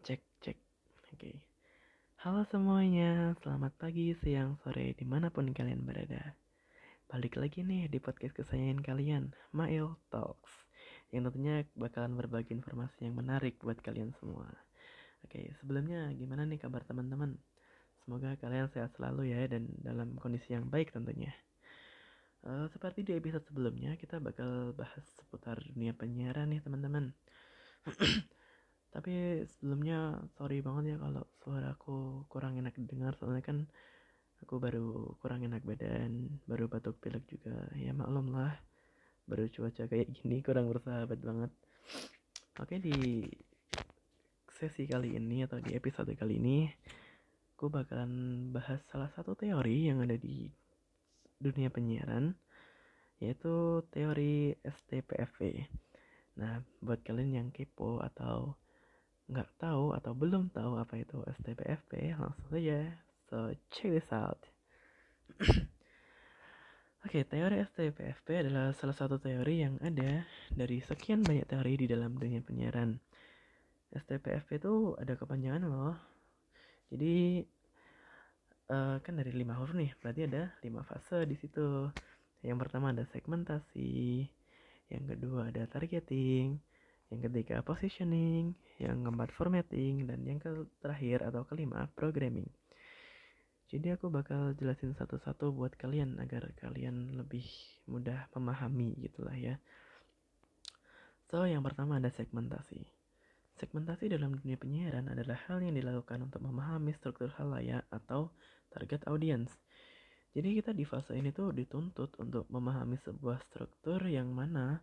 [0.00, 0.56] cek cek.
[1.12, 1.36] Oke.
[2.24, 6.32] Halo semuanya selamat pagi siang sore di mana pun kalian berada.
[7.04, 10.48] Balik lagi nih di podcast kesayangan kalian Mail Talks
[11.12, 14.48] yang tentunya bakalan berbagi informasi yang menarik buat kalian semua.
[15.20, 17.36] Oke sebelumnya gimana nih kabar teman-teman?
[18.00, 21.36] Semoga kalian sehat selalu ya dan dalam kondisi yang baik tentunya.
[22.40, 27.12] Uh, seperti di episode sebelumnya, kita bakal bahas seputar dunia penyiaran nih teman-teman.
[28.92, 33.16] tapi sebelumnya sorry banget ya kalau suara aku kurang enak didengar.
[33.16, 33.64] Soalnya kan
[34.44, 37.72] aku baru kurang enak badan baru batuk pilek juga.
[37.74, 38.60] Ya maklum lah.
[39.24, 41.52] Baru cuaca kayak gini kurang bersahabat banget.
[42.60, 43.24] Oke di
[44.62, 46.70] sesi kali ini atau di episode kali ini
[47.62, 50.46] aku bakalan bahas salah satu teori yang ada di
[51.34, 52.30] dunia penyiaran
[53.18, 55.66] yaitu teori STPFV
[56.38, 58.54] nah buat kalian yang kepo atau
[59.32, 62.92] nggak tahu atau belum tahu apa itu STPFP, langsung saja.
[63.32, 64.38] So, check this out.
[67.02, 70.22] Oke, okay, teori STPFP adalah salah satu teori yang ada
[70.54, 72.94] dari sekian banyak teori di dalam dunia penyiaran.
[73.90, 75.98] STPFP itu ada kepanjangan loh.
[76.92, 77.42] Jadi
[78.70, 81.90] uh, kan dari lima huruf nih, berarti ada lima fase di situ.
[82.44, 84.22] Yang pertama ada segmentasi,
[84.92, 86.60] yang kedua ada targeting,
[87.12, 90.40] yang ketiga positioning, yang keempat formatting, dan yang
[90.80, 92.48] terakhir atau kelima programming.
[93.68, 97.44] Jadi aku bakal jelasin satu-satu buat kalian agar kalian lebih
[97.88, 99.60] mudah memahami gitulah ya.
[101.28, 102.84] So, yang pertama ada segmentasi.
[103.56, 108.32] Segmentasi dalam dunia penyiaran adalah hal yang dilakukan untuk memahami struktur halayak atau
[108.72, 109.52] target audience.
[110.32, 114.80] Jadi kita di fase ini tuh dituntut untuk memahami sebuah struktur yang mana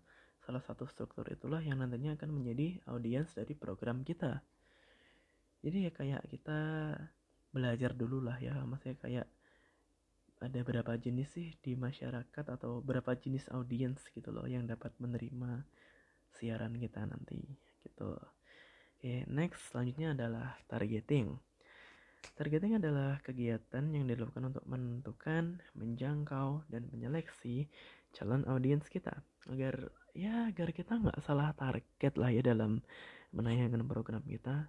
[0.50, 4.42] salah satu struktur itulah yang nantinya akan menjadi audiens dari program kita.
[5.62, 6.60] Jadi ya kayak kita
[7.54, 9.28] belajar dulu lah ya maksudnya kayak
[10.42, 15.62] ada berapa jenis sih di masyarakat atau berapa jenis audiens gitu loh yang dapat menerima
[16.34, 17.46] siaran kita nanti
[17.86, 18.18] gitu.
[18.98, 21.38] Oke next selanjutnya adalah targeting.
[22.34, 27.70] Targeting adalah kegiatan yang dilakukan untuk menentukan, menjangkau, dan menyeleksi
[28.12, 29.14] calon audiens kita
[29.48, 32.84] agar ya agar kita nggak salah target lah ya dalam
[33.32, 34.68] menayangkan program kita.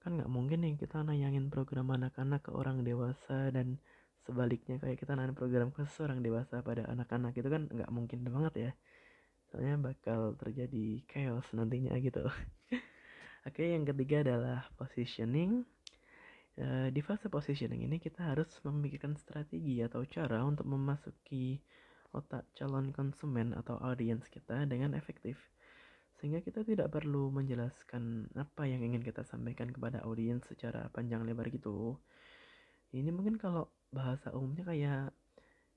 [0.00, 3.76] Kan nggak mungkin nih kita nayangin program anak-anak ke orang dewasa dan
[4.24, 8.54] sebaliknya kayak kita nayangin program ke orang dewasa pada anak-anak itu kan nggak mungkin banget
[8.56, 8.70] ya.
[9.52, 12.24] Soalnya bakal terjadi chaos nantinya gitu.
[13.46, 15.68] Oke yang ketiga adalah positioning.
[16.56, 21.60] Eh, di fase positioning ini kita harus memikirkan strategi atau cara untuk memasuki
[22.12, 25.38] otak calon konsumen atau audiens kita dengan efektif.
[26.16, 31.48] Sehingga kita tidak perlu menjelaskan apa yang ingin kita sampaikan kepada audiens secara panjang lebar
[31.52, 32.00] gitu.
[32.94, 35.12] Ini mungkin kalau bahasa umumnya kayak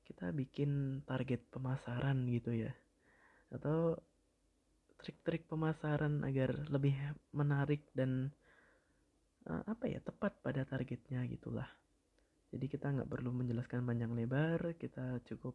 [0.08, 2.72] kita bikin target pemasaran gitu ya.
[3.52, 4.00] Atau
[5.00, 6.96] trik-trik pemasaran agar lebih
[7.32, 8.32] menarik dan
[9.48, 11.68] uh, apa ya tepat pada targetnya gitulah.
[12.50, 15.54] Jadi kita nggak perlu menjelaskan panjang lebar kita cukup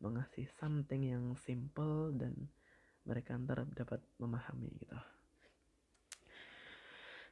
[0.00, 2.48] mengasih something yang simple dan
[3.04, 4.98] mereka ntar dapat memahami gitu.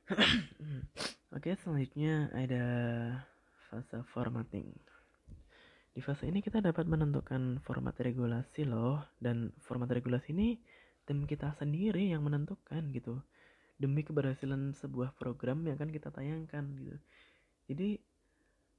[1.37, 2.65] Oke selanjutnya ada
[3.69, 4.73] fase formatting.
[5.93, 10.57] Di fase ini kita dapat menentukan format regulasi loh dan format regulasi ini
[11.05, 13.21] tim kita sendiri yang menentukan gitu.
[13.77, 16.99] Demi keberhasilan sebuah program yang akan kita tayangkan gitu.
[17.69, 17.89] Jadi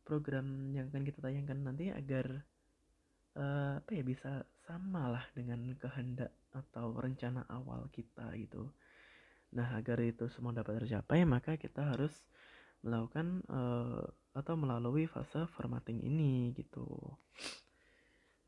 [0.02, 2.42] program yang akan kita tayangkan nanti agar
[3.38, 8.70] uh, apa ya bisa sama lah dengan kehendak atau rencana awal kita gitu.
[9.54, 12.14] Nah agar itu semua dapat tercapai maka kita harus
[12.82, 16.86] melakukan uh, atau melalui fase formatting ini gitu.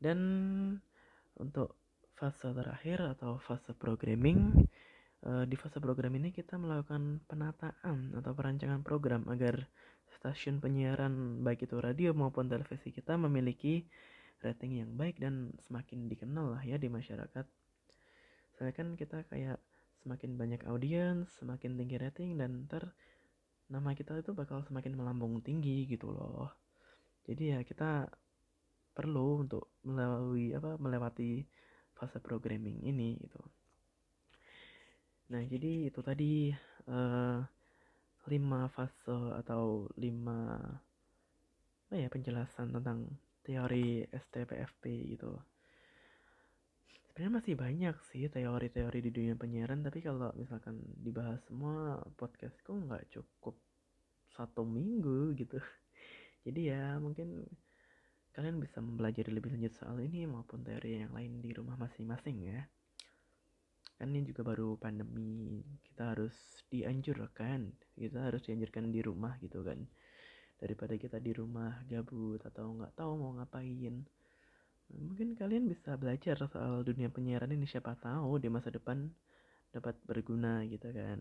[0.00, 0.18] Dan
[1.38, 1.78] untuk
[2.16, 4.66] fase terakhir atau fase programming
[5.26, 9.66] uh, di fase program ini kita melakukan penataan atau perancangan program agar
[10.18, 13.82] stasiun penyiaran baik itu radio maupun televisi kita memiliki
[14.42, 17.46] rating yang baik dan semakin dikenal lah ya di masyarakat.
[18.52, 19.58] Soalnya kan kita kayak
[20.02, 22.90] semakin banyak audiens semakin tinggi rating dan ter
[23.70, 26.50] nama kita itu bakal semakin melambung tinggi gitu loh.
[27.24, 28.10] Jadi ya kita
[28.92, 31.46] perlu untuk melalui apa melewati
[31.96, 33.40] fase programming ini gitu.
[35.32, 36.52] Nah jadi itu tadi
[36.90, 37.40] uh,
[38.28, 40.58] lima fase atau lima
[41.88, 43.08] apa ya penjelasan tentang
[43.42, 45.34] teori STPFP gitu.
[47.12, 53.12] Sebenarnya masih banyak sih teori-teori di dunia penyiaran tapi kalau misalkan dibahas semua podcastku nggak
[53.12, 53.58] cukup
[54.32, 55.60] satu minggu gitu.
[56.48, 57.44] Jadi ya mungkin
[58.32, 62.64] kalian bisa mempelajari lebih lanjut soal ini maupun teori yang lain di rumah masing-masing ya.
[64.00, 66.34] Kan ini juga baru pandemi kita harus
[66.72, 69.76] dianjurkan kita harus dianjurkan di rumah gitu kan
[70.62, 74.06] daripada kita di rumah gabut atau nggak tahu mau ngapain.
[74.94, 79.10] Mungkin kalian bisa belajar soal dunia penyiaran ini siapa tahu di masa depan
[79.74, 81.18] dapat berguna gitu kan.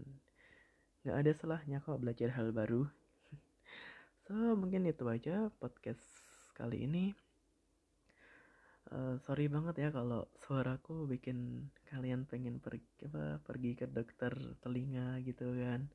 [1.02, 2.86] Nggak ada salahnya kok belajar hal baru.
[4.22, 6.06] So mungkin itu aja podcast
[6.54, 7.12] kali ini.
[8.94, 15.18] Uh, sorry banget ya kalau suaraku bikin kalian pengen pergi apa pergi ke dokter telinga
[15.26, 15.90] gitu kan.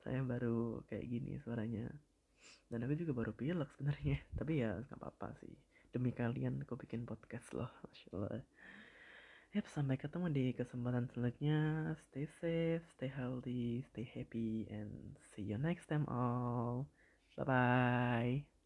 [0.00, 1.92] Saya baru kayak gini suaranya
[2.68, 5.54] dan aku juga baru pilek sebenarnya tapi ya nggak apa-apa sih
[5.88, 8.44] demi kalian aku bikin podcast loh Masya Allah
[9.56, 11.96] Yap, sampai ketemu di kesempatan selanjutnya.
[11.96, 16.84] Stay safe, stay healthy, stay happy, and see you next time all.
[17.32, 18.57] Bye-bye.